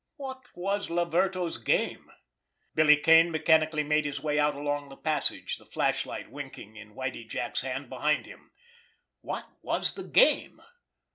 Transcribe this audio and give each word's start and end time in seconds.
What 0.15 0.41
was 0.55 0.89
Laverto's 0.89 1.59
game? 1.59 2.09
Billy 2.73 2.97
Kane 2.97 3.29
mechanically 3.29 3.83
made 3.83 4.03
his 4.05 4.19
way 4.19 4.39
out 4.39 4.55
along 4.55 4.89
the 4.89 4.97
passage, 4.97 5.57
the 5.57 5.65
flashlight 5.67 6.31
winking 6.31 6.75
in 6.75 6.95
Whitie 6.95 7.25
Jack's 7.29 7.61
hand 7.61 7.87
behind 7.87 8.25
him. 8.25 8.49
What 9.21 9.47
was 9.61 9.93
the 9.93 10.03
game? 10.07 10.59